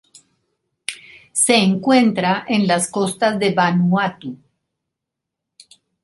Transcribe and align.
Se 1.31 1.55
encuentra 1.57 2.43
en 2.47 2.65
las 2.65 2.89
costas 2.89 3.37
de 3.37 3.53
Vanuatu. 3.53 4.35